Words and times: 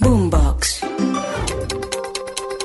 Boombox. 0.00 0.80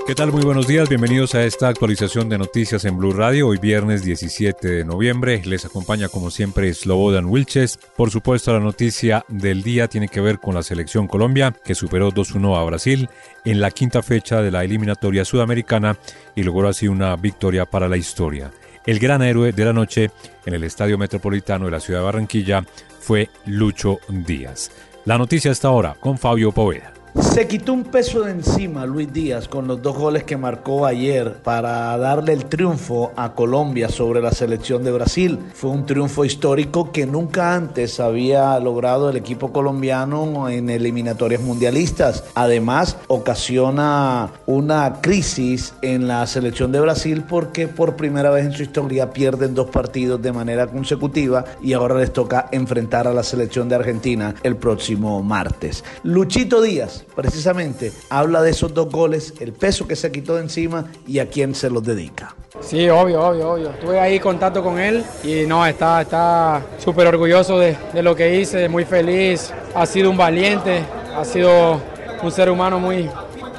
¿Qué 0.07 0.13
tal? 0.13 0.31
Muy 0.31 0.43
buenos 0.43 0.67
días, 0.67 0.87
bienvenidos 0.87 1.33
a 1.35 1.43
esta 1.43 1.67
actualización 1.67 2.29
de 2.29 2.37
noticias 2.37 2.85
en 2.85 2.95
Blue 2.97 3.11
Radio. 3.11 3.47
Hoy 3.47 3.57
viernes 3.57 4.03
17 4.03 4.67
de 4.67 4.85
noviembre 4.85 5.41
les 5.45 5.65
acompaña 5.65 6.09
como 6.09 6.29
siempre 6.29 6.71
Slobodan 6.73 7.25
Wilches. 7.25 7.79
Por 7.95 8.11
supuesto 8.11 8.53
la 8.53 8.59
noticia 8.59 9.25
del 9.27 9.63
día 9.63 9.87
tiene 9.87 10.07
que 10.07 10.21
ver 10.21 10.39
con 10.39 10.53
la 10.53 10.63
selección 10.63 11.07
Colombia 11.07 11.55
que 11.63 11.75
superó 11.75 12.11
2-1 12.11 12.55
a 12.55 12.63
Brasil 12.63 13.09
en 13.45 13.59
la 13.59 13.71
quinta 13.71 14.03
fecha 14.03 14.41
de 14.41 14.51
la 14.51 14.63
eliminatoria 14.63 15.25
sudamericana 15.25 15.97
y 16.35 16.43
logró 16.43 16.67
así 16.67 16.87
una 16.87 17.15
victoria 17.15 17.65
para 17.65 17.89
la 17.89 17.97
historia. 17.97 18.51
El 18.85 18.99
gran 18.99 19.23
héroe 19.23 19.51
de 19.51 19.65
la 19.65 19.73
noche 19.73 20.11
en 20.45 20.53
el 20.53 20.63
Estadio 20.63 20.99
Metropolitano 20.99 21.65
de 21.65 21.71
la 21.71 21.79
ciudad 21.79 22.01
de 22.01 22.05
Barranquilla 22.05 22.63
fue 22.99 23.29
Lucho 23.47 23.97
Díaz. 24.07 24.69
La 25.05 25.17
noticia 25.17 25.51
está 25.51 25.69
ahora 25.69 25.95
con 25.99 26.19
Fabio 26.19 26.51
Poveda. 26.51 26.93
Se 27.21 27.47
quitó 27.47 27.71
un 27.71 27.85
peso 27.85 28.23
de 28.23 28.31
encima 28.31 28.85
Luis 28.85 29.11
Díaz 29.11 29.47
con 29.47 29.67
los 29.67 29.81
dos 29.81 29.97
goles 29.97 30.25
que 30.25 30.35
marcó 30.35 30.85
ayer 30.85 31.33
para 31.43 31.97
darle 31.97 32.33
el 32.33 32.45
triunfo 32.45 33.13
a 33.15 33.33
Colombia 33.35 33.87
sobre 33.87 34.21
la 34.21 34.31
selección 34.31 34.83
de 34.83 34.91
Brasil. 34.91 35.39
Fue 35.53 35.69
un 35.69 35.85
triunfo 35.85 36.25
histórico 36.25 36.91
que 36.91 37.05
nunca 37.05 37.55
antes 37.55 38.01
había 38.01 38.59
logrado 38.59 39.09
el 39.09 39.15
equipo 39.15 39.53
colombiano 39.53 40.49
en 40.49 40.69
eliminatorias 40.69 41.41
mundialistas. 41.41 42.25
Además, 42.35 42.97
ocasiona 43.07 44.31
una 44.45 44.99
crisis 45.01 45.73
en 45.81 46.09
la 46.09 46.27
selección 46.27 46.73
de 46.73 46.81
Brasil 46.81 47.23
porque 47.27 47.69
por 47.69 47.95
primera 47.95 48.29
vez 48.29 48.45
en 48.45 48.51
su 48.51 48.63
historia 48.63 49.11
pierden 49.11 49.55
dos 49.55 49.69
partidos 49.69 50.21
de 50.21 50.33
manera 50.33 50.67
consecutiva 50.67 51.45
y 51.61 51.71
ahora 51.71 51.95
les 51.95 52.11
toca 52.11 52.49
enfrentar 52.51 53.07
a 53.07 53.13
la 53.13 53.23
selección 53.23 53.69
de 53.69 53.75
Argentina 53.75 54.35
el 54.43 54.57
próximo 54.57 55.23
martes. 55.23 55.83
Luchito 56.03 56.61
Díaz 56.61 57.04
precisamente 57.15 57.91
habla 58.09 58.41
de 58.41 58.51
esos 58.51 58.73
dos 58.73 58.89
goles, 58.89 59.33
el 59.39 59.53
peso 59.53 59.87
que 59.87 59.95
se 59.95 60.11
quitó 60.11 60.35
de 60.35 60.41
encima 60.41 60.85
y 61.07 61.19
a 61.19 61.29
quién 61.29 61.55
se 61.55 61.69
los 61.69 61.83
dedica. 61.83 62.35
Sí, 62.61 62.89
obvio, 62.89 63.21
obvio, 63.21 63.51
obvio. 63.51 63.69
Estuve 63.71 63.99
ahí 63.99 64.15
en 64.15 64.21
contacto 64.21 64.63
con 64.63 64.79
él 64.79 65.03
y 65.23 65.45
no, 65.45 65.65
está 65.65 66.01
está 66.01 66.61
súper 66.77 67.07
orgulloso 67.07 67.59
de, 67.59 67.77
de, 67.93 68.01
lo 68.01 68.15
que 68.15 68.39
hice, 68.39 68.69
muy 68.69 68.85
feliz. 68.85 69.53
Ha 69.73 69.85
sido 69.85 70.09
un 70.09 70.17
valiente, 70.17 70.83
ha 71.15 71.25
sido 71.25 71.79
un 72.23 72.31
ser 72.31 72.49
humano 72.49 72.79
muy, 72.79 73.09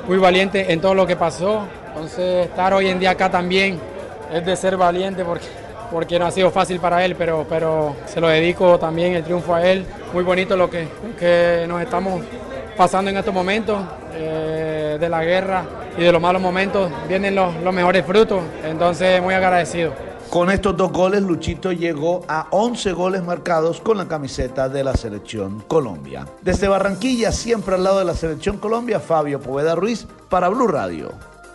muy 0.08 0.18
valiente 0.18 0.72
en 0.72 0.80
todo 0.80 0.94
lo 0.94 1.06
que 1.06 1.16
pasó. 1.16 1.66
Entonces, 1.88 2.46
estar 2.46 2.74
hoy 2.74 2.88
en 2.88 2.98
día 2.98 3.10
acá 3.10 3.30
también 3.30 3.78
es 4.32 4.44
de 4.44 4.56
ser 4.56 4.76
valiente 4.76 5.24
porque, 5.24 5.46
porque 5.90 6.18
no 6.18 6.26
ha 6.26 6.30
sido 6.30 6.50
fácil 6.50 6.80
para 6.80 7.04
él, 7.04 7.14
pero, 7.16 7.46
pero 7.48 7.96
se 8.06 8.20
lo 8.20 8.28
dedico 8.28 8.78
también 8.78 9.14
el 9.14 9.24
triunfo 9.24 9.54
a 9.54 9.66
él. 9.66 9.84
Muy 10.12 10.24
bonito 10.24 10.56
lo 10.56 10.68
que, 10.68 10.88
que 11.18 11.64
nos 11.68 11.80
estamos 11.82 12.22
pasando 12.76 13.10
en 13.10 13.16
estos 13.16 13.32
momentos 13.32 13.78
eh, 14.14 14.96
de 15.00 15.08
la 15.08 15.24
guerra 15.24 15.64
y 15.96 16.02
de 16.02 16.12
los 16.12 16.20
malos 16.20 16.42
momentos 16.42 16.90
vienen 17.08 17.34
los, 17.34 17.54
los 17.62 17.74
mejores 17.74 18.04
frutos, 18.04 18.42
entonces 18.64 19.22
muy 19.22 19.34
agradecido. 19.34 19.92
Con 20.30 20.50
estos 20.50 20.76
dos 20.76 20.92
goles, 20.92 21.22
Luchito 21.22 21.72
llegó 21.72 22.24
a 22.28 22.48
11 22.50 22.92
goles 22.92 23.22
marcados 23.22 23.80
con 23.80 23.96
la 23.96 24.08
camiseta 24.08 24.68
de 24.68 24.82
la 24.82 24.94
selección 24.94 25.62
Colombia. 25.68 26.26
Desde 26.42 26.68
Barranquilla, 26.68 27.30
siempre 27.30 27.76
al 27.76 27.84
lado 27.84 28.00
de 28.00 28.04
la 28.04 28.14
selección 28.14 28.58
Colombia, 28.58 28.98
Fabio 28.98 29.40
Poveda 29.40 29.76
Ruiz 29.76 30.06
para 30.28 30.48
Blue 30.48 30.66
Radio. 30.66 31.12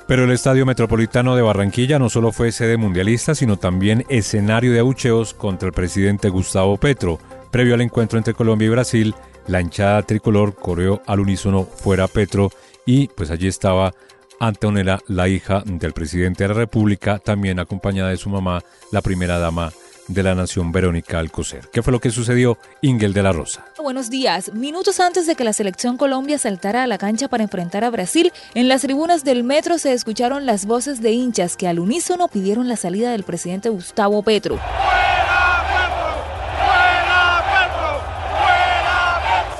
Pero 0.07 0.23
el 0.23 0.31
Estadio 0.31 0.65
Metropolitano 0.65 1.35
de 1.35 1.41
Barranquilla 1.41 1.99
no 1.99 2.09
solo 2.09 2.31
fue 2.31 2.51
sede 2.51 2.77
mundialista, 2.77 3.35
sino 3.35 3.57
también 3.57 4.05
escenario 4.09 4.71
de 4.71 4.79
abucheos 4.79 5.33
contra 5.33 5.67
el 5.67 5.73
presidente 5.73 6.29
Gustavo 6.29 6.77
Petro. 6.77 7.19
Previo 7.51 7.75
al 7.75 7.81
encuentro 7.81 8.17
entre 8.17 8.33
Colombia 8.33 8.65
y 8.65 8.69
Brasil, 8.69 9.15
la 9.51 9.59
hinchada 9.59 10.01
tricolor 10.03 10.55
corrió 10.55 11.01
al 11.05 11.19
unísono 11.19 11.65
fuera 11.65 12.07
Petro 12.07 12.51
y 12.85 13.09
pues 13.09 13.31
allí 13.31 13.47
estaba 13.47 13.93
Antonella, 14.39 14.99
la 15.07 15.27
hija 15.27 15.61
del 15.65 15.91
presidente 15.93 16.45
de 16.45 16.47
la 16.47 16.53
República, 16.55 17.19
también 17.19 17.59
acompañada 17.59 18.09
de 18.09 18.17
su 18.17 18.29
mamá, 18.29 18.63
la 18.91 19.01
primera 19.01 19.37
dama 19.37 19.71
de 20.07 20.23
la 20.23 20.33
nación 20.33 20.71
Verónica 20.71 21.19
Alcocer. 21.19 21.69
¿Qué 21.71 21.83
fue 21.83 21.91
lo 21.91 21.99
que 21.99 22.11
sucedió? 22.11 22.57
Ingel 22.81 23.13
de 23.13 23.23
la 23.23 23.33
Rosa. 23.33 23.65
Buenos 23.77 24.09
días. 24.09 24.53
Minutos 24.53 24.99
antes 24.99 25.27
de 25.27 25.35
que 25.35 25.43
la 25.43 25.53
selección 25.53 25.97
Colombia 25.97 26.37
saltara 26.37 26.83
a 26.83 26.87
la 26.87 26.97
cancha 26.97 27.27
para 27.27 27.43
enfrentar 27.43 27.83
a 27.83 27.89
Brasil, 27.89 28.31
en 28.55 28.67
las 28.67 28.81
tribunas 28.81 29.23
del 29.23 29.43
metro 29.43 29.77
se 29.77 29.93
escucharon 29.93 30.45
las 30.45 30.65
voces 30.65 31.01
de 31.01 31.11
hinchas 31.11 31.55
que 31.55 31.67
al 31.67 31.79
unísono 31.79 32.29
pidieron 32.29 32.67
la 32.67 32.77
salida 32.77 33.11
del 33.11 33.23
presidente 33.23 33.69
Gustavo 33.69 34.23
Petro. 34.23 34.59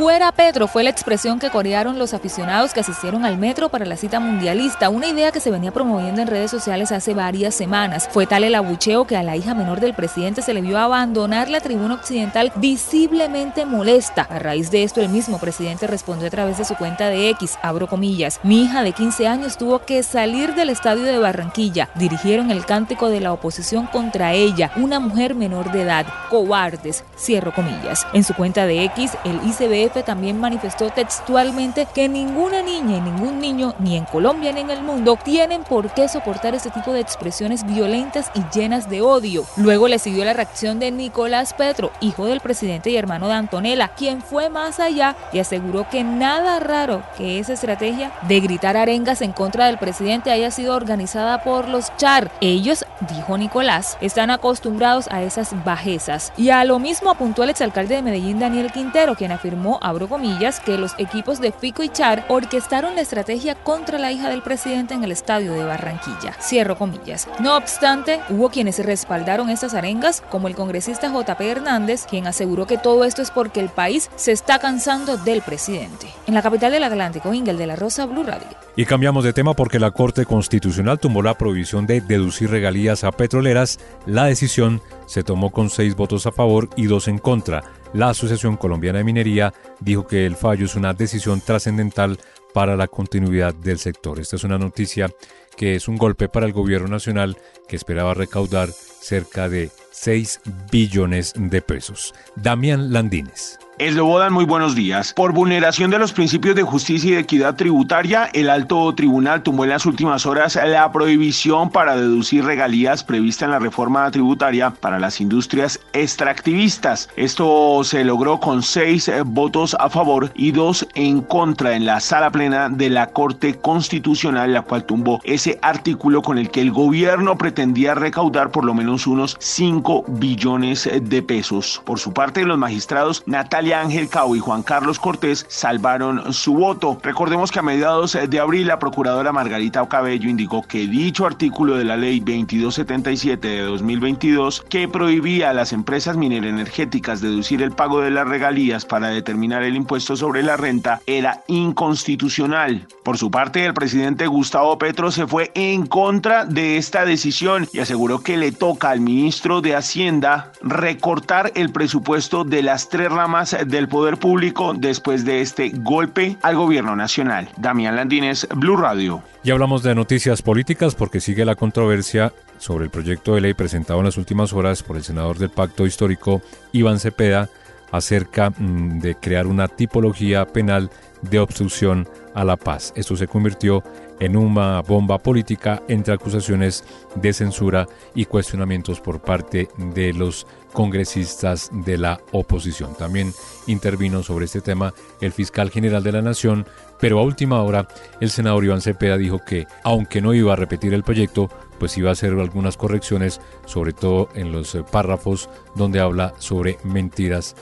Fuera 0.02 0.32
Petro 0.32 0.68
fue 0.68 0.82
la 0.82 0.90
expresión 0.90 1.38
que 1.38 1.52
corearon 1.52 2.00
los 2.00 2.16
aficionados 2.16 2.74
que 2.74 2.80
asistieron 2.80 3.24
al 3.24 3.38
metro 3.38 3.70
para 3.70 3.86
la 3.86 3.96
cita 3.96 4.20
mundialista, 4.20 4.90
una 4.90 5.06
idea 5.06 5.32
que 5.32 5.40
se 5.40 5.52
venía 5.52 5.72
promoviendo 5.72 6.24
en 6.24 6.28
redes 6.28 6.50
sociales 6.50 6.92
hace 6.92 7.14
varias 7.14 7.54
semanas. 7.54 8.10
Fue 8.12 8.26
tal 8.26 8.44
el 8.44 8.56
abucheo 8.56 9.06
que 9.06 9.16
a 9.16 9.22
la 9.22 9.36
hija 9.36 9.54
menor 9.54 9.80
del 9.80 9.94
presidente 9.94 10.42
se 10.42 10.56
le 10.56 10.62
vio 10.62 10.80
abandonar 10.80 11.50
la 11.50 11.60
tribuna 11.60 11.94
occidental 11.94 12.52
visiblemente 12.56 13.64
molesta. 13.68 14.24
A 14.24 14.40
raíz 14.40 14.72
de 14.72 14.82
esto, 14.82 15.02
el 15.02 15.10
mismo 15.10 15.38
presidente 15.38 15.86
respondió 15.86 16.30
a 16.30 16.32
través 16.32 16.58
de 16.58 16.66
su 16.66 16.74
cuenta 16.74 17.10
de 17.10 17.30
X, 17.30 17.60
abro 17.62 17.86
comillas, 17.86 18.40
mi 18.42 18.64
hija 18.64 18.82
de 18.82 18.94
15 18.94 19.28
años 19.28 19.60
tuvo 19.60 19.86
que 19.86 20.02
salir 20.02 20.56
del 20.56 20.72
estadio 20.72 21.04
de 21.04 21.20
Barranquilla. 21.20 21.90
Dirigieron 21.94 22.50
el 22.50 22.66
cántico 22.66 23.10
de 23.10 23.20
la 23.20 23.34
oposición 23.34 23.86
contra 23.86 24.34
ella, 24.34 24.72
una 24.78 25.00
mujer 25.00 25.36
menor 25.36 25.72
de 25.72 25.84
edad, 25.84 26.08
cobardes, 26.32 27.04
cierro 27.16 27.54
comillas. 27.54 28.08
En 28.14 28.24
su 28.24 28.34
cuenta 28.34 28.66
de 28.66 28.84
X, 28.86 29.12
el 29.26 29.40
ICBF 29.48 29.91
también 30.04 30.40
manifestó 30.40 30.90
textualmente 30.90 31.86
que 31.94 32.08
ninguna 32.08 32.62
niña 32.62 32.98
y 32.98 33.02
ningún 33.02 33.40
niño, 33.40 33.76
ni 33.80 33.98
en 33.98 34.06
Colombia 34.06 34.52
ni 34.52 34.62
en 34.62 34.70
el 34.70 34.82
mundo, 34.82 35.18
tienen 35.24 35.64
por 35.64 35.94
qué 35.94 36.08
soportar 36.08 36.56
este 36.56 36.72
tipo 36.72 36.94
de 36.94 37.02
expresiones 37.02 37.66
violentas 37.66 38.32
y 38.34 38.44
llenas 38.58 38.90
de 38.90 39.02
odio. 39.02 39.44
Luego 39.58 39.88
le 39.88 40.00
siguió 40.00 40.24
la 40.26 40.34
reacción 40.34 40.80
de 40.80 40.92
Nicolás 40.92 41.54
Petro, 41.54 41.92
hijo 42.00 42.26
del 42.26 42.40
presidente 42.40 42.90
y 42.90 42.98
hermano 42.98 43.28
de 43.28 43.34
Antonella, 43.34 43.90
quien 43.90 44.22
fue 44.22 44.50
más 44.50 44.80
allá 44.80 45.16
y 45.34 45.40
aseguró 45.40 45.88
que 45.90 46.04
nada 46.04 46.60
raro 46.60 47.04
que 47.18 47.40
esa 47.40 47.54
estrategia 47.54 48.12
de 48.28 48.40
gritar 48.40 48.78
arengas 48.78 49.22
en 49.22 49.34
contra 49.34 49.66
del 49.66 49.78
presidente 49.78 50.32
haya 50.32 50.52
sido 50.52 50.76
organizada 50.76 51.44
por 51.44 51.68
los 51.68 51.96
Char. 51.98 52.32
Ellos, 52.42 52.86
dijo 53.14 53.38
Nicolás, 53.38 53.98
están 54.02 54.32
acostumbrados 54.32 55.08
a 55.12 55.24
esas 55.24 55.52
bajezas. 55.64 56.32
Y 56.38 56.50
a 56.50 56.64
lo 56.64 56.80
mismo 56.80 57.10
apuntó 57.10 57.44
el 57.44 57.50
exalcalde 57.50 57.96
de 57.96 58.02
Medellín, 58.02 58.40
Daniel 58.40 58.72
Quintero, 58.72 59.16
quien 59.16 59.32
afirmó 59.32 59.80
abro 59.82 60.08
comillas, 60.08 60.60
que 60.60 60.78
los 60.78 60.94
equipos 60.98 61.42
de 61.42 61.52
Fico 61.52 61.84
y 61.84 61.90
Char 61.90 62.26
orquestaron 62.30 62.96
la 62.96 63.02
estrategia 63.02 63.56
contra 63.56 63.98
la 63.98 64.12
hija 64.12 64.30
del 64.30 64.42
presidente 64.42 64.94
en 64.94 65.04
el 65.04 65.12
estadio 65.12 65.54
de 65.54 65.64
Barranquilla. 65.64 66.34
Cierro 66.42 66.78
comillas. 66.78 67.28
No 67.40 67.58
obstante, 67.58 68.22
hubo 68.30 68.50
quienes 68.50 68.84
respaldaron 68.84 69.50
estas 69.50 69.74
arengas, 69.74 70.22
como 70.30 70.48
el 70.48 70.56
congresista 70.56 71.12
JP 71.12 71.42
Hernández, 71.42 72.06
quien 72.10 72.28
aseguró 72.28 72.68
que 72.68 72.78
todo 72.78 73.04
esto 73.04 73.22
es 73.22 73.32
porque 73.32 73.60
el 73.60 73.70
país 73.70 74.10
se 74.16 74.32
está 74.32 74.60
cansando 74.60 75.18
del 75.18 75.42
presidente. 75.42 76.08
En 76.28 76.34
la 76.34 76.42
capital 76.42 76.72
del 76.72 76.84
Atlántico, 76.84 77.34
Ingel 77.34 77.58
de 77.58 77.68
la 77.68 77.76
Rosa, 77.76 78.06
Blue 78.06 78.24
Radio. 78.24 78.48
Y 78.76 78.86
cambiamos 78.86 79.24
de 79.24 79.34
tema 79.34 79.54
porque 79.54 79.80
la 79.80 79.92
Corte 79.92 80.26
Constitucional 80.26 81.00
tumbó 81.00 81.22
la 81.22 81.38
prohibición 81.38 81.86
de 81.88 82.02
deducir 82.02 82.50
regalías 82.50 83.04
a 83.04 83.12
petroleras. 83.12 83.80
La 84.06 84.26
decisión 84.26 84.82
se 85.06 85.24
tomó 85.24 85.52
con 85.52 85.70
seis 85.70 85.96
votos 85.96 86.26
a 86.26 86.32
favor 86.32 86.70
y 86.76 86.86
dos 86.86 87.08
en 87.08 87.18
contra. 87.18 87.64
La 87.94 88.10
Asociación 88.10 88.56
Colombiana 88.56 89.00
de 89.00 89.04
Minería 89.04 89.54
dijo 89.82 90.08
que 90.08 90.26
el 90.26 90.36
fallo 90.36 90.66
es 90.66 90.76
una 90.76 90.94
decisión 90.94 91.42
trascendental 91.42 92.18
para 92.54 92.78
la 92.78 92.88
continuidad 92.88 93.54
del 93.54 93.80
sector. 93.80 94.20
Esta 94.20 94.38
es 94.38 94.44
una 94.44 94.58
noticia 94.58 95.10
que 95.58 95.76
es 95.76 95.88
un 95.90 95.98
golpe 95.98 96.30
para 96.30 96.46
el 96.46 96.54
gobierno 96.54 96.88
nacional 96.88 97.38
que 97.68 97.76
esperaba 97.76 98.14
recaudar 98.14 98.70
cerca 98.70 99.50
de 99.50 99.72
6 99.92 100.42
billones 100.72 101.34
de 101.36 101.62
pesos. 101.62 102.14
Damián 102.36 102.94
Landines. 102.94 103.60
Eslobodan, 103.82 104.32
muy 104.32 104.46
buenos 104.46 104.76
días. 104.76 105.12
Por 105.12 105.34
vulneración 105.34 105.90
de 105.90 105.98
los 105.98 106.14
principios 106.14 106.56
de 106.56 106.62
justicia 106.62 107.10
y 107.10 107.14
de 107.16 107.22
equidad 107.22 107.56
tributaria, 107.56 108.30
el 108.32 108.52
alto 108.52 108.94
tribunal 108.94 109.42
tumbó 109.42 109.64
en 109.64 109.72
las 109.72 109.88
últimas 109.88 110.28
horas 110.28 110.56
la 110.64 110.92
prohibición 110.92 111.72
para 111.72 111.96
deducir 111.96 112.46
regalías 112.46 113.04
prevista 113.04 113.46
en 113.46 113.52
la 113.52 113.58
reforma 113.58 114.12
tributaria 114.12 114.70
para 114.70 115.00
las 115.00 115.20
industrias 115.20 115.80
extractivistas. 115.94 117.10
Esto 117.16 117.84
se 117.84 118.04
logró 118.04 118.40
con 118.40 118.62
seis 118.62 119.10
votos 119.26 119.76
a 119.80 119.90
favor 119.90 120.32
y 120.36 120.52
dos 120.52 120.88
en 120.94 121.22
contra 121.22 121.76
en 121.76 121.88
la 121.88 122.02
sala 122.02 122.30
plena 122.30 122.70
de 122.70 122.92
la 122.92 123.08
Corte 123.08 123.56
Constitucional, 123.56 124.54
la 124.54 124.62
cual 124.62 124.84
tumbó 124.84 125.22
ese 125.24 125.58
artículo 125.64 126.22
con 126.22 126.38
el 126.38 126.52
que 126.52 126.62
el 126.62 126.72
gobierno 126.72 127.36
pretendía 127.36 127.96
recaudar 127.96 128.52
por 128.52 128.64
lo 128.64 128.76
menos 128.76 129.08
unos 129.08 129.38
5 129.40 130.06
billones 130.08 130.88
de 131.02 131.24
pesos. 131.24 131.82
Por 131.84 131.98
su 131.98 132.14
parte, 132.14 132.46
los 132.46 132.60
magistrados 132.60 133.24
Natalia 133.26 133.71
Ángel 133.74 134.10
Cao 134.10 134.36
y 134.36 134.40
Juan 134.40 134.64
Carlos 134.64 135.00
Cortés 135.00 135.46
salvaron 135.50 136.34
su 136.34 136.54
voto. 136.54 136.98
Recordemos 137.02 137.52
que 137.52 137.60
a 137.60 137.64
mediados 137.64 138.18
de 138.28 138.40
abril 138.40 138.68
la 138.68 138.80
procuradora 138.80 139.32
Margarita 139.32 139.82
Ocabello 139.82 140.30
indicó 140.30 140.64
que 140.64 140.88
dicho 140.88 141.26
artículo 141.26 141.78
de 141.78 141.86
la 141.86 141.98
ley 141.98 142.20
2277 142.20 143.48
de 143.48 143.62
2022 143.62 144.62
que 144.70 144.88
prohibía 144.88 145.50
a 145.50 145.54
las 145.54 145.74
empresas 145.74 146.18
mineroenergéticas 146.18 147.22
deducir 147.22 147.62
el 147.62 147.72
pago 147.72 148.02
de 148.02 148.12
las 148.12 148.28
regalías 148.28 148.86
para 148.86 149.10
determinar 149.10 149.64
el 149.64 149.76
impuesto 149.76 150.16
sobre 150.16 150.44
la 150.44 150.58
renta 150.58 151.02
era 151.06 151.44
inconstitucional. 151.48 152.88
Por 153.04 153.18
su 153.18 153.32
parte, 153.32 153.66
el 153.66 153.74
presidente 153.74 154.28
Gustavo 154.28 154.78
Petro 154.78 155.12
se 155.12 155.28
fue 155.28 155.52
en 155.56 155.86
contra 155.86 156.46
de 156.46 156.78
esta 156.78 157.06
decisión 157.06 157.68
y 157.74 157.80
aseguró 157.80 158.22
que 158.22 158.38
le 158.38 158.52
toca 158.52 158.90
al 158.90 159.02
ministro 159.02 159.62
de 159.62 159.76
Hacienda 159.76 160.52
recortar 160.62 161.52
el 161.56 161.72
presupuesto 161.72 162.44
de 162.44 162.62
las 162.62 162.90
tres 162.90 163.12
ramas 163.12 163.56
del 163.66 163.88
poder 163.88 164.18
público 164.18 164.74
después 164.76 165.26
de 165.26 165.42
este 165.42 165.70
golpe 165.70 166.38
al 166.42 166.56
gobierno 166.56 166.96
nacional. 166.96 167.50
Damián 167.58 167.96
Landines, 167.96 168.48
Blue 168.56 168.78
Radio. 168.78 169.24
Y 169.44 169.52
hablamos 169.52 169.84
de 169.84 169.96
noticias 169.96 170.42
políticas 170.42 170.96
porque 170.96 171.20
sigue 171.20 171.46
la 171.46 171.56
controversia 171.56 172.34
sobre 172.58 172.86
el 172.86 172.92
proyecto 172.92 173.36
de 173.36 173.42
ley 173.42 173.54
presentado 173.54 174.00
en 174.00 174.06
las 174.06 174.18
últimas 174.18 174.54
horas 174.54 174.84
por 174.84 174.98
el 174.98 175.04
senador 175.04 175.38
del 175.40 175.50
Pacto 175.50 175.86
Histórico, 175.86 176.42
Iván 176.72 177.00
Cepeda, 177.00 177.50
acerca 177.92 178.52
mm, 178.52 179.00
de 179.00 179.16
crear 179.16 179.48
una 179.48 179.68
tipología 179.68 180.46
penal 180.46 180.90
de 181.22 181.40
obstrucción 181.40 182.08
a 182.34 182.44
la 182.44 182.58
paz. 182.58 182.94
Esto 182.96 183.16
se 183.16 183.28
convirtió 183.28 183.84
en 184.20 184.38
una 184.38 184.82
bomba 184.82 185.18
política 185.18 185.82
entre 185.88 186.14
acusaciones 186.14 186.84
de 187.16 187.34
censura 187.34 187.88
y 188.14 188.26
cuestionamientos 188.26 189.02
por 189.02 189.20
parte 189.22 189.68
de 189.78 190.14
los 190.14 190.46
congresistas 190.74 191.70
de 191.72 191.98
la 191.98 192.22
oposición. 192.32 192.96
También 192.96 193.34
intervino 193.68 194.24
sobre 194.24 194.46
este 194.46 194.62
tema 194.62 194.94
el 195.20 195.32
fiscal 195.32 195.70
general 195.70 196.04
de 196.04 196.12
la 196.12 196.22
Nación, 196.22 196.66
pero 197.00 197.20
a 197.20 197.24
última 197.24 197.62
hora 197.64 197.88
el 198.20 198.30
senador 198.30 198.64
Iván 198.64 198.82
Cepeda 198.82 199.18
dijo 199.18 199.40
que, 199.46 199.66
aunque 199.84 200.22
no 200.22 200.34
iba 200.34 200.54
a 200.54 200.58
repetir 200.58 200.94
el 200.94 201.04
proyecto, 201.04 201.50
pues 201.80 201.98
iba 201.98 202.10
a 202.10 202.14
hacer 202.14 202.32
algunas 202.34 202.78
correcciones, 202.78 203.42
sobre 203.66 203.92
todo 203.92 204.30
en 204.36 204.52
los 204.52 204.78
párrafos 204.92 205.50
donde 205.76 206.00
habla 206.00 206.34
sobre 206.38 206.78
mentiras 206.84 207.56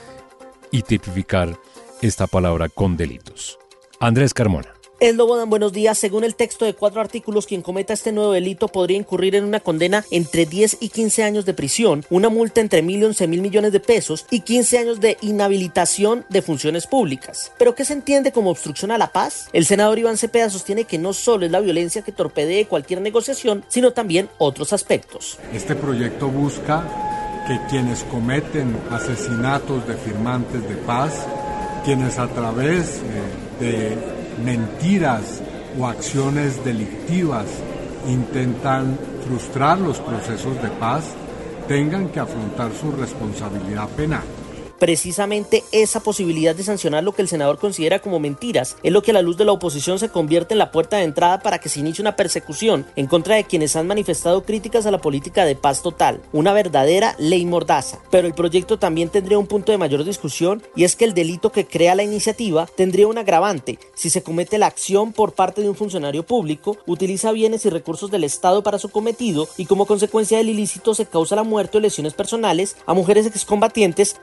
y 0.71 0.81
tipificar 0.81 1.57
esta 2.01 2.27
palabra 2.27 2.69
con 2.69 2.97
delitos. 2.97 3.59
Andrés 3.99 4.33
Carmona. 4.33 4.73
Eslobodan, 5.01 5.49
buenos 5.49 5.73
días. 5.73 5.97
Según 5.97 6.23
el 6.23 6.35
texto 6.35 6.65
de 6.65 6.73
cuatro 6.73 7.01
artículos, 7.01 7.47
quien 7.47 7.61
cometa 7.61 7.93
este 7.93 8.11
nuevo 8.11 8.31
delito 8.31 8.67
podría 8.69 8.97
incurrir 8.97 9.35
en 9.35 9.43
una 9.43 9.59
condena 9.59 10.05
entre 10.11 10.45
10 10.45 10.77
y 10.79 10.89
15 10.89 11.23
años 11.23 11.45
de 11.45 11.53
prisión, 11.53 12.05
una 12.09 12.29
multa 12.29 12.61
entre 12.61 12.81
mil 12.81 13.01
y 13.01 13.05
once 13.05 13.27
mil 13.27 13.41
millones 13.41 13.73
de 13.73 13.79
pesos 13.81 14.25
y 14.29 14.41
15 14.41 14.77
años 14.77 14.99
de 14.99 15.17
inhabilitación 15.21 16.25
de 16.29 16.41
funciones 16.41 16.87
públicas. 16.87 17.51
¿Pero 17.57 17.75
qué 17.75 17.83
se 17.83 17.93
entiende 17.93 18.31
como 18.31 18.51
obstrucción 18.51 18.91
a 18.91 18.97
la 18.97 19.11
paz? 19.11 19.49
El 19.51 19.65
senador 19.65 19.99
Iván 19.99 20.17
Cepeda 20.17 20.49
sostiene 20.49 20.85
que 20.85 20.97
no 20.97 21.13
solo 21.13 21.45
es 21.45 21.51
la 21.51 21.59
violencia 21.59 22.01
que 22.01 22.11
torpedee 22.11 22.67
cualquier 22.67 23.01
negociación, 23.01 23.63
sino 23.67 23.91
también 23.91 24.29
otros 24.37 24.71
aspectos. 24.73 25.39
Este 25.53 25.75
proyecto 25.75 26.29
busca 26.29 26.85
que 27.47 27.57
quienes 27.69 28.03
cometen 28.03 28.77
asesinatos 28.91 29.87
de 29.87 29.95
firmantes 29.95 30.67
de 30.69 30.75
paz, 30.75 31.25
quienes 31.83 32.17
a 32.19 32.27
través 32.27 33.01
eh, 33.01 33.59
de 33.59 33.97
mentiras 34.43 35.41
o 35.77 35.87
acciones 35.87 36.63
delictivas 36.63 37.45
intentan 38.07 38.97
frustrar 39.25 39.79
los 39.79 39.99
procesos 39.99 40.61
de 40.61 40.69
paz, 40.69 41.03
tengan 41.67 42.09
que 42.09 42.19
afrontar 42.19 42.71
su 42.73 42.91
responsabilidad 42.91 43.87
penal. 43.89 44.23
Precisamente 44.79 45.63
esa 45.71 45.99
posibilidad 45.99 46.55
de 46.55 46.63
sancionar 46.63 47.03
lo 47.03 47.13
que 47.13 47.21
el 47.21 47.27
senador 47.27 47.59
considera 47.59 47.99
como 47.99 48.19
mentiras 48.19 48.77
es 48.83 48.91
lo 48.91 49.01
que 49.01 49.11
a 49.11 49.13
la 49.13 49.21
luz 49.21 49.37
de 49.37 49.45
la 49.45 49.51
oposición 49.51 49.99
se 49.99 50.09
convierte 50.09 50.53
en 50.53 50.59
la 50.59 50.71
puerta 50.71 50.97
de 50.97 51.03
entrada 51.03 51.39
para 51.39 51.59
que 51.59 51.69
se 51.69 51.79
inicie 51.79 52.01
una 52.01 52.15
persecución 52.15 52.85
en 52.95 53.07
contra 53.07 53.35
de 53.35 53.43
quienes 53.43 53.75
han 53.75 53.87
manifestado 53.87 54.43
críticas 54.43 54.85
a 54.85 54.91
la 54.91 54.99
política 54.99 55.45
de 55.45 55.55
paz 55.55 55.81
total, 55.81 56.21
una 56.31 56.53
verdadera 56.53 57.15
ley 57.19 57.45
mordaza. 57.45 57.99
Pero 58.09 58.27
el 58.27 58.33
proyecto 58.33 58.79
también 58.79 59.09
tendría 59.09 59.37
un 59.37 59.47
punto 59.47 59.71
de 59.71 59.77
mayor 59.77 60.03
discusión 60.03 60.63
y 60.75 60.83
es 60.83 60.95
que 60.95 61.05
el 61.05 61.13
delito 61.13 61.51
que 61.51 61.67
crea 61.67 61.95
la 61.95 62.03
iniciativa 62.03 62.65
tendría 62.65 63.07
un 63.07 63.17
agravante 63.17 63.79
si 63.95 64.09
se 64.09 64.23
comete 64.23 64.57
la 64.57 64.67
acción 64.67 65.11
por 65.11 65.33
parte 65.33 65.61
de 65.61 65.69
un 65.69 65.75
funcionario 65.75 66.25
público, 66.25 66.77
utiliza 66.85 67.31
bienes 67.31 67.65
y 67.65 67.69
recursos 67.69 68.09
del 68.09 68.23
Estado 68.23 68.63
para 68.63 68.79
su 68.79 68.89
cometido 68.89 69.47
y 69.57 69.65
como 69.65 69.85
consecuencia 69.85 70.37
del 70.37 70.49
ilícito 70.49 70.93
se 70.93 71.05
causa 71.05 71.35
la 71.35 71.43
muerte 71.43 71.77
o 71.77 71.81
lesiones 71.81 72.13
personales 72.13 72.77
a 72.85 72.93
mujeres 72.93 73.25
excombatientes, 73.25 74.15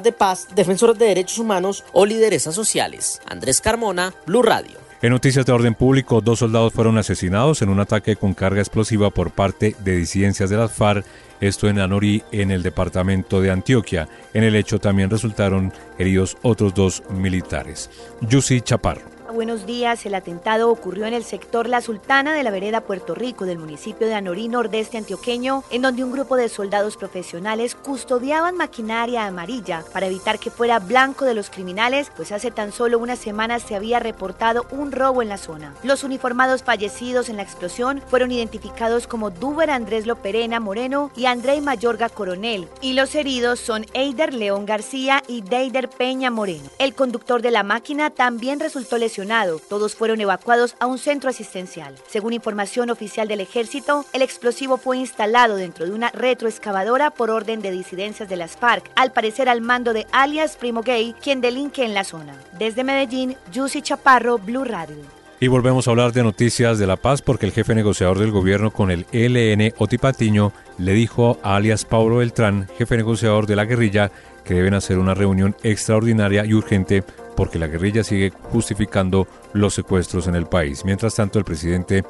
de 0.00 0.12
paz, 0.12 0.46
defensoras 0.54 0.96
de 0.96 1.06
derechos 1.06 1.38
humanos 1.38 1.84
o 1.92 2.06
lideresas 2.06 2.54
sociales. 2.54 3.20
Andrés 3.28 3.60
Carmona, 3.60 4.14
Blue 4.26 4.42
Radio. 4.42 4.78
En 5.02 5.10
noticias 5.10 5.44
de 5.44 5.50
orden 5.50 5.74
público, 5.74 6.20
dos 6.20 6.38
soldados 6.38 6.72
fueron 6.72 6.96
asesinados 6.96 7.60
en 7.60 7.70
un 7.70 7.80
ataque 7.80 8.14
con 8.14 8.34
carga 8.34 8.60
explosiva 8.60 9.10
por 9.10 9.32
parte 9.32 9.74
de 9.80 9.96
disidencias 9.96 10.48
de 10.48 10.56
las 10.56 10.72
FARC, 10.72 11.04
esto 11.40 11.68
en 11.68 11.80
Anorí, 11.80 12.22
en 12.30 12.52
el 12.52 12.62
departamento 12.62 13.40
de 13.40 13.50
Antioquia. 13.50 14.08
En 14.32 14.44
el 14.44 14.54
hecho 14.54 14.78
también 14.78 15.10
resultaron 15.10 15.72
heridos 15.98 16.36
otros 16.42 16.72
dos 16.72 17.02
militares. 17.10 17.90
Yusi 18.20 18.60
Chaparro. 18.60 19.11
Buenos 19.32 19.64
días. 19.64 20.04
El 20.04 20.14
atentado 20.14 20.68
ocurrió 20.68 21.06
en 21.06 21.14
el 21.14 21.24
sector 21.24 21.66
La 21.66 21.80
Sultana 21.80 22.34
de 22.34 22.42
la 22.42 22.50
vereda 22.50 22.82
Puerto 22.82 23.14
Rico 23.14 23.46
del 23.46 23.58
municipio 23.58 24.06
de 24.06 24.12
Anorí, 24.12 24.46
nordeste 24.46 24.98
antioqueño, 24.98 25.64
en 25.70 25.80
donde 25.80 26.04
un 26.04 26.12
grupo 26.12 26.36
de 26.36 26.50
soldados 26.50 26.98
profesionales 26.98 27.74
custodiaban 27.74 28.58
maquinaria 28.58 29.24
amarilla 29.24 29.84
para 29.90 30.06
evitar 30.06 30.38
que 30.38 30.50
fuera 30.50 30.80
blanco 30.80 31.24
de 31.24 31.32
los 31.32 31.48
criminales, 31.48 32.12
pues 32.14 32.30
hace 32.30 32.50
tan 32.50 32.72
solo 32.72 32.98
unas 32.98 33.20
semanas 33.20 33.62
se 33.62 33.74
había 33.74 34.00
reportado 34.00 34.66
un 34.70 34.92
robo 34.92 35.22
en 35.22 35.30
la 35.30 35.38
zona. 35.38 35.74
Los 35.82 36.04
uniformados 36.04 36.62
fallecidos 36.62 37.30
en 37.30 37.38
la 37.38 37.42
explosión 37.42 38.02
fueron 38.08 38.32
identificados 38.32 39.06
como 39.06 39.30
Duber 39.30 39.70
Andrés 39.70 40.06
Loperena 40.06 40.60
Moreno 40.60 41.10
y 41.16 41.24
André 41.24 41.58
Mayorga 41.62 42.10
Coronel, 42.10 42.68
y 42.82 42.92
los 42.92 43.14
heridos 43.14 43.60
son 43.60 43.86
Eider 43.94 44.34
León 44.34 44.66
García 44.66 45.22
y 45.26 45.40
Deider 45.40 45.88
Peña 45.88 46.30
Moreno. 46.30 46.68
El 46.78 46.94
conductor 46.94 47.40
de 47.40 47.50
la 47.50 47.62
máquina 47.62 48.10
también 48.10 48.60
resultó 48.60 48.98
lesionado 48.98 49.21
todos 49.68 49.94
fueron 49.94 50.20
evacuados 50.20 50.74
a 50.80 50.86
un 50.86 50.98
centro 50.98 51.30
asistencial. 51.30 51.94
Según 52.08 52.32
información 52.32 52.90
oficial 52.90 53.28
del 53.28 53.40
ejército, 53.40 54.04
el 54.12 54.22
explosivo 54.22 54.76
fue 54.76 54.98
instalado 54.98 55.56
dentro 55.56 55.84
de 55.84 55.92
una 55.92 56.10
retroexcavadora 56.10 57.10
por 57.10 57.30
orden 57.30 57.60
de 57.60 57.70
disidencias 57.70 58.28
de 58.28 58.36
las 58.36 58.56
FARC, 58.56 58.90
al 58.96 59.12
parecer 59.12 59.48
al 59.48 59.60
mando 59.60 59.92
de 59.92 60.06
alias 60.12 60.56
Primo 60.56 60.82
Gay, 60.82 61.14
quien 61.22 61.40
delinque 61.40 61.84
en 61.84 61.94
la 61.94 62.04
zona. 62.04 62.34
Desde 62.58 62.84
Medellín, 62.84 63.36
Yusi 63.52 63.82
Chaparro, 63.82 64.38
Blue 64.38 64.64
Radio. 64.64 64.96
Y 65.42 65.48
volvemos 65.48 65.88
a 65.88 65.90
hablar 65.90 66.12
de 66.12 66.22
noticias 66.22 66.78
de 66.78 66.86
la 66.86 66.96
paz 66.96 67.20
porque 67.20 67.46
el 67.46 67.52
jefe 67.52 67.74
negociador 67.74 68.18
del 68.20 68.30
gobierno 68.30 68.70
con 68.70 68.92
el 68.92 69.06
ELN, 69.10 69.74
Oti 69.76 69.98
Patiño, 69.98 70.52
le 70.78 70.92
dijo 70.92 71.38
a 71.42 71.56
alias 71.56 71.84
Pablo 71.84 72.18
Beltrán, 72.18 72.68
jefe 72.78 72.96
negociador 72.96 73.46
de 73.46 73.56
la 73.56 73.64
guerrilla, 73.64 74.12
que 74.44 74.54
deben 74.54 74.74
hacer 74.74 74.98
una 74.98 75.14
reunión 75.14 75.56
extraordinaria 75.64 76.44
y 76.44 76.54
urgente 76.54 77.02
porque 77.36 77.58
la 77.58 77.66
guerrilla 77.66 78.04
sigue 78.04 78.32
justificando 78.50 79.26
los 79.52 79.74
secuestros 79.74 80.26
en 80.26 80.34
el 80.34 80.46
país. 80.46 80.84
Mientras 80.84 81.14
tanto, 81.14 81.38
el 81.38 81.44
presidente 81.44 82.04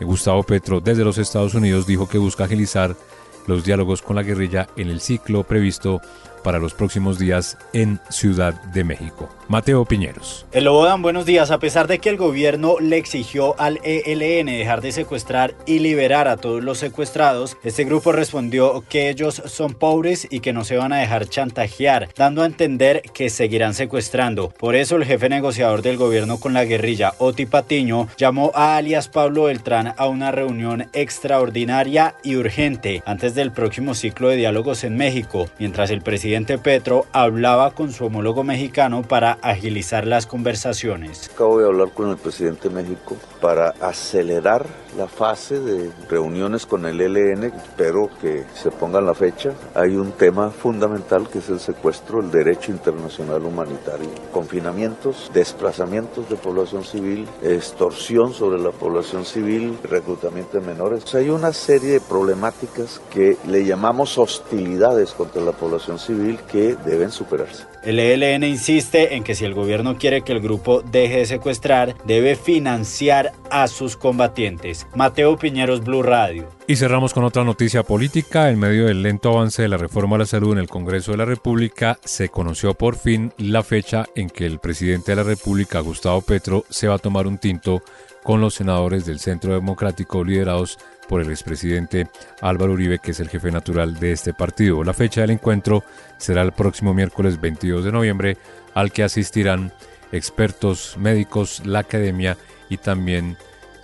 Gustavo 0.00 0.42
Petro 0.42 0.80
desde 0.80 1.04
los 1.04 1.18
Estados 1.18 1.54
Unidos 1.54 1.86
dijo 1.86 2.08
que 2.08 2.18
busca 2.18 2.44
agilizar 2.44 2.96
los 3.46 3.64
diálogos 3.64 4.02
con 4.02 4.16
la 4.16 4.22
guerrilla 4.22 4.68
en 4.76 4.88
el 4.88 5.00
ciclo 5.00 5.44
previsto 5.44 6.00
para 6.42 6.58
los 6.58 6.74
próximos 6.74 7.18
días 7.18 7.58
en 7.72 8.00
Ciudad 8.08 8.54
de 8.72 8.84
México. 8.84 9.28
Mateo 9.50 9.84
Piñeros. 9.84 10.46
El 10.52 10.64
Lobodan, 10.64 11.02
buenos 11.02 11.26
días. 11.26 11.50
A 11.50 11.58
pesar 11.58 11.88
de 11.88 11.98
que 11.98 12.08
el 12.08 12.16
gobierno 12.16 12.76
le 12.78 12.98
exigió 12.98 13.58
al 13.58 13.80
ELN 13.82 14.46
dejar 14.46 14.80
de 14.80 14.92
secuestrar 14.92 15.56
y 15.66 15.80
liberar 15.80 16.28
a 16.28 16.36
todos 16.36 16.62
los 16.62 16.78
secuestrados, 16.78 17.56
este 17.64 17.82
grupo 17.82 18.12
respondió 18.12 18.84
que 18.88 19.10
ellos 19.10 19.42
son 19.46 19.74
pobres 19.74 20.28
y 20.30 20.38
que 20.38 20.52
no 20.52 20.64
se 20.64 20.76
van 20.76 20.92
a 20.92 20.98
dejar 20.98 21.26
chantajear, 21.26 22.10
dando 22.16 22.42
a 22.42 22.46
entender 22.46 23.02
que 23.12 23.28
seguirán 23.28 23.74
secuestrando. 23.74 24.50
Por 24.50 24.76
eso 24.76 24.94
el 24.94 25.04
jefe 25.04 25.28
negociador 25.28 25.82
del 25.82 25.96
gobierno 25.96 26.38
con 26.38 26.52
la 26.52 26.64
guerrilla, 26.64 27.14
Oti 27.18 27.46
Patiño, 27.46 28.06
llamó 28.16 28.52
a 28.54 28.76
alias 28.76 29.08
Pablo 29.08 29.44
Beltrán 29.44 29.94
a 29.96 30.06
una 30.06 30.30
reunión 30.30 30.86
extraordinaria 30.92 32.14
y 32.22 32.36
urgente 32.36 33.02
antes 33.04 33.34
del 33.34 33.50
próximo 33.50 33.94
ciclo 33.94 34.28
de 34.28 34.36
diálogos 34.36 34.84
en 34.84 34.96
México, 34.96 35.48
mientras 35.58 35.90
el 35.90 36.02
presidente 36.02 36.29
presidente 36.30 36.58
Petro 36.58 37.06
hablaba 37.10 37.72
con 37.72 37.90
su 37.90 38.04
homólogo 38.04 38.44
mexicano 38.44 39.02
para 39.02 39.32
agilizar 39.42 40.06
las 40.06 40.26
conversaciones. 40.26 41.28
Acabo 41.34 41.58
de 41.58 41.66
hablar 41.66 41.90
con 41.90 42.08
el 42.08 42.18
presidente 42.18 42.68
de 42.68 42.74
México 42.76 43.16
para 43.40 43.70
acelerar 43.80 44.64
la 44.96 45.08
fase 45.08 45.58
de 45.58 45.90
reuniones 46.08 46.66
con 46.66 46.86
el 46.86 47.00
ELN. 47.00 47.44
Espero 47.44 48.08
que 48.20 48.44
se 48.54 48.70
ponga 48.70 49.00
la 49.00 49.14
fecha. 49.14 49.54
Hay 49.74 49.96
un 49.96 50.12
tema 50.12 50.50
fundamental 50.50 51.28
que 51.28 51.38
es 51.38 51.48
el 51.48 51.58
secuestro, 51.58 52.20
el 52.20 52.30
derecho 52.30 52.70
internacional 52.70 53.42
humanitario, 53.42 54.08
confinamientos, 54.32 55.32
desplazamientos 55.34 56.28
de 56.28 56.36
población 56.36 56.84
civil, 56.84 57.26
extorsión 57.42 58.34
sobre 58.34 58.60
la 58.60 58.70
población 58.70 59.24
civil, 59.24 59.76
reclutamiento 59.82 60.60
de 60.60 60.66
menores. 60.66 61.12
hay 61.12 61.28
una 61.30 61.52
serie 61.52 61.94
de 61.94 62.00
problemáticas 62.00 63.00
que 63.12 63.36
le 63.48 63.64
llamamos 63.64 64.16
hostilidades 64.16 65.10
contra 65.12 65.42
la 65.42 65.52
población 65.52 65.98
civil 65.98 66.19
que 66.50 66.76
deben 66.84 67.10
superarse. 67.10 67.64
El 67.82 67.98
ELN 67.98 68.44
insiste 68.44 69.14
en 69.14 69.24
que 69.24 69.34
si 69.34 69.44
el 69.46 69.54
gobierno 69.54 69.96
quiere 69.96 70.20
que 70.20 70.32
el 70.32 70.40
grupo 70.40 70.82
deje 70.82 71.18
de 71.18 71.26
secuestrar, 71.26 71.96
debe 72.04 72.36
financiar 72.36 73.32
a 73.50 73.68
sus 73.68 73.96
combatientes. 73.96 74.86
Mateo 74.94 75.38
Piñeros, 75.38 75.82
Blue 75.82 76.02
Radio. 76.02 76.46
Y 76.66 76.76
cerramos 76.76 77.14
con 77.14 77.24
otra 77.24 77.42
noticia 77.42 77.82
política. 77.82 78.50
En 78.50 78.58
medio 78.58 78.86
del 78.86 79.02
lento 79.02 79.30
avance 79.30 79.62
de 79.62 79.68
la 79.68 79.78
reforma 79.78 80.16
a 80.16 80.20
la 80.20 80.26
salud 80.26 80.52
en 80.52 80.58
el 80.58 80.68
Congreso 80.68 81.12
de 81.12 81.18
la 81.18 81.24
República, 81.24 81.98
se 82.04 82.28
conoció 82.28 82.74
por 82.74 82.96
fin 82.96 83.32
la 83.38 83.62
fecha 83.62 84.04
en 84.14 84.28
que 84.28 84.44
el 84.44 84.58
presidente 84.58 85.12
de 85.12 85.16
la 85.16 85.22
República, 85.22 85.80
Gustavo 85.80 86.20
Petro, 86.20 86.64
se 86.68 86.86
va 86.86 86.96
a 86.96 86.98
tomar 86.98 87.26
un 87.26 87.38
tinto 87.38 87.82
con 88.22 88.40
los 88.40 88.54
senadores 88.54 89.06
del 89.06 89.18
Centro 89.18 89.54
Democrático 89.54 90.24
liderados 90.24 90.78
por 91.08 91.20
el 91.20 91.30
expresidente 91.30 92.08
Álvaro 92.40 92.72
Uribe, 92.72 92.98
que 92.98 93.10
es 93.10 93.20
el 93.20 93.28
jefe 93.28 93.50
natural 93.50 93.98
de 93.98 94.12
este 94.12 94.32
partido. 94.32 94.84
La 94.84 94.94
fecha 94.94 95.22
del 95.22 95.30
encuentro 95.30 95.84
será 96.18 96.42
el 96.42 96.52
próximo 96.52 96.94
miércoles 96.94 97.40
22 97.40 97.84
de 97.84 97.92
noviembre, 97.92 98.36
al 98.74 98.92
que 98.92 99.02
asistirán 99.02 99.72
expertos 100.12 100.96
médicos, 100.98 101.62
la 101.66 101.80
academia 101.80 102.36
y 102.68 102.76
también 102.76 103.36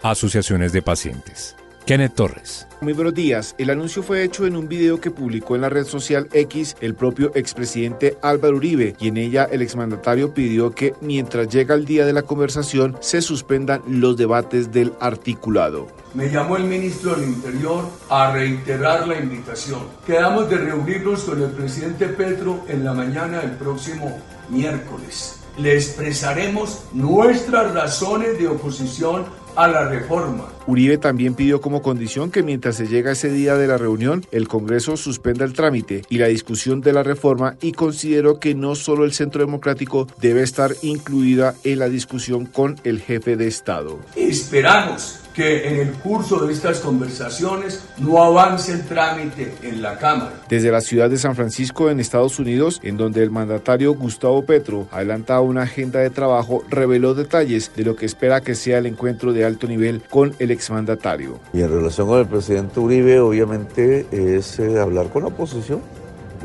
asociaciones 0.03 0.73
de 0.73 0.83
pacientes. 0.83 1.57
Kenneth 1.87 2.15
Torres. 2.17 2.67
Muy 2.81 2.95
buenos 2.95 3.15
días. 3.15 3.55
El 3.59 3.71
anuncio 3.71 4.03
fue 4.03 4.25
hecho 4.25 4.45
en 4.45 4.57
un 4.57 4.67
video 4.67 5.01
que 5.01 5.13
publicó 5.13 5.55
en 5.55 5.61
la 5.61 5.69
red 5.69 5.85
social 5.85 6.29
X 6.33 6.77
el 6.81 6.97
propio 6.97 7.31
expresidente 7.37 8.19
Álvaro 8.23 8.57
Uribe 8.57 8.97
y 8.99 9.07
en 9.07 9.17
ella 9.17 9.45
el 9.45 9.63
exmandatario 9.63 10.35
pidió 10.35 10.73
que 10.73 10.95
mientras 11.01 11.49
llega 11.49 11.77
el 11.77 11.85
día 11.85 12.05
de 12.05 12.13
la 12.13 12.23
conversación 12.23 12.97
se 13.01 13.23
suspendan 13.23 13.83
los 13.87 14.17
debates 14.17 14.73
del 14.73 14.95
articulado. 14.99 15.87
Me 16.13 16.29
llamó 16.29 16.57
el 16.57 16.65
ministro 16.65 17.15
del 17.15 17.29
Interior 17.29 17.85
a 18.11 18.33
reiterar 18.33 19.07
la 19.07 19.21
invitación. 19.21 19.83
Quedamos 20.05 20.51
de 20.51 20.57
reunirnos 20.57 21.23
con 21.23 21.41
el 21.41 21.51
presidente 21.51 22.09
Petro 22.09 22.65
en 22.67 22.85
la 22.85 22.95
mañana 22.95 23.39
del 23.39 23.53
próximo 23.53 24.21
miércoles. 24.49 25.39
Le 25.57 25.75
expresaremos 25.75 26.83
nuestras 26.93 27.73
razones 27.73 28.39
de 28.39 28.49
oposición 28.49 29.46
a 29.57 29.69
la 29.69 29.89
reforma. 29.89 30.45
Uribe 30.67 30.99
también 30.99 31.35
pidió 31.35 31.61
como 31.61 31.83
condición 31.83 32.31
que 32.31 32.43
mientras 32.43 32.77
se 32.77 32.87
llega 32.87 33.13
ese 33.13 33.31
día 33.31 33.57
de 33.57 33.67
la 33.67 33.79
reunión, 33.79 34.25
el 34.31 34.49
Congreso 34.49 34.97
suspenda 34.97 35.45
el 35.45 35.53
trámite 35.53 36.03
y 36.09 36.19
la 36.19 36.27
discusión 36.27 36.81
de 36.81 36.93
la 36.93 37.03
reforma 37.03 37.57
y 37.61 37.73
consideró 37.73 38.39
que 38.39 38.55
no 38.55 38.75
solo 38.75 39.05
el 39.05 39.13
Centro 39.13 39.41
Democrático 39.41 40.07
debe 40.21 40.43
estar 40.43 40.73
incluida 40.83 41.55
en 41.65 41.79
la 41.79 41.89
discusión 41.89 42.47
con 42.47 42.77
el 42.85 43.01
jefe 43.01 43.37
de 43.37 43.49
Estado. 43.49 43.99
Esperamos 44.15 45.21
que 45.37 45.69
en 45.69 45.77
el 45.77 45.93
curso 45.93 46.47
de 46.47 46.53
estas 46.53 46.81
conversaciones 46.81 47.85
no 47.99 48.23
avance 48.23 48.73
el 48.73 48.87
trámite 48.87 49.53
en 49.63 49.83
la 49.83 49.99
Cámara. 49.99 50.33
Desde 50.49 50.73
la 50.73 50.81
ciudad 50.81 51.11
de 51.11 51.19
San 51.19 51.37
Francisco, 51.37 51.91
en 51.91 52.01
Estados 52.01 52.39
Unidos, 52.39 52.81
en 52.83 52.97
donde 52.97 53.23
el 53.23 53.31
mandatario 53.31 53.93
Gustavo 53.93 54.47
Petro 54.47 54.89
adelantaba 54.91 55.43
una 55.43 55.63
agenda 55.63 56.01
de 56.01 56.09
trabajo, 56.09 56.65
reveló 56.71 57.15
detalles 57.15 57.71
de 57.77 57.85
lo 57.85 57.97
que 57.97 58.07
espera 58.07 58.41
que 58.41 58.55
sea 58.55 58.79
el 58.79 58.87
encuentro 58.87 59.35
de 59.35 59.45
alto 59.45 59.69
nivel 59.69 60.03
con 60.09 60.35
el 60.39 60.51
exmandatario. 60.51 61.39
Y 61.53 61.61
en 61.61 61.71
relación 61.71 62.09
con 62.09 62.19
el 62.19 62.27
presidente 62.27 62.81
Uribe, 62.81 63.21
obviamente 63.21 64.07
es 64.11 64.59
eh, 64.59 64.81
hablar 64.81 65.11
con 65.11 65.23
la 65.23 65.29
oposición, 65.29 65.83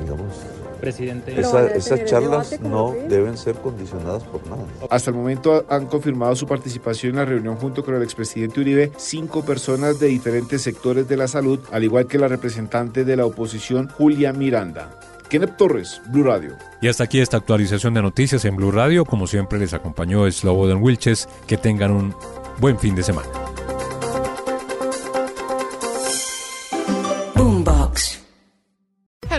digamos, 0.02 0.51
presidente. 0.82 1.40
esas 1.40 2.06
charlas 2.06 2.60
no 2.60 2.94
deben 3.08 3.38
ser 3.38 3.56
condicionadas 3.56 4.24
por 4.24 4.46
nada. 4.48 4.64
Hasta 4.90 5.12
el 5.12 5.16
momento 5.16 5.66
han 5.70 5.86
confirmado 5.86 6.36
su 6.36 6.48
participación 6.48 7.12
en 7.12 7.18
la 7.18 7.26
reunión 7.26 7.56
junto 7.56 7.86
con 7.86 7.96
el 7.96 8.04
expresidente 8.04 8.60
Uribe 8.60 8.92
cinco 8.98 9.46
personas 9.46 10.00
de 10.00 10.08
diferentes 10.08 10.62
sectores 10.62 11.08
de 11.08 11.18
la 11.18 11.28
salud, 11.28 11.60
al 11.72 11.84
igual 11.84 12.08
que 12.08 12.18
la 12.18 12.28
representante 12.28 13.06
de 13.06 13.16
la 13.16 13.26
oposición 13.26 13.88
Julia 13.90 14.34
Miranda. 14.34 15.00
Kenneth 15.30 15.56
Torres, 15.56 16.02
Blue 16.08 16.24
Radio. 16.24 16.58
Y 16.82 16.90
hasta 16.90 17.06
aquí 17.06 17.22
esta 17.22 17.38
actualización 17.38 17.94
de 17.94 18.02
noticias 18.02 18.44
en 18.44 18.58
Blue 18.58 18.72
Radio. 18.72 19.06
Como 19.06 19.28
siempre 19.28 19.60
les 19.60 19.74
acompañó 19.74 20.30
Slobodan 20.30 20.82
Wilches. 20.84 21.30
Que 21.48 21.56
tengan 21.56 21.92
un 21.92 22.14
buen 22.60 22.78
fin 22.78 22.96
de 22.96 23.04
semana. 23.04 23.41